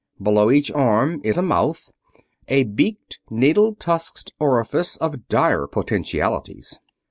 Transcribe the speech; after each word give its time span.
Below 0.19 0.49
each 0.49 0.71
arm 0.71 1.21
is 1.23 1.37
a 1.37 1.43
mouth: 1.43 1.91
a 2.47 2.63
beaked, 2.63 3.19
needle 3.29 3.75
tusked 3.75 4.33
orifice 4.39 4.97
of 4.97 5.27
dire 5.27 5.67
potentialities. 5.67 6.79